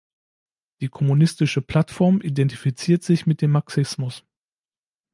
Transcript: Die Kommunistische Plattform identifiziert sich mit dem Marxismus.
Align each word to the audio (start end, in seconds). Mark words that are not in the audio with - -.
Die 0.79 0.87
Kommunistische 0.87 1.61
Plattform 1.61 2.21
identifiziert 2.21 3.03
sich 3.03 3.27
mit 3.27 3.39
dem 3.43 3.51
Marxismus. 3.51 4.23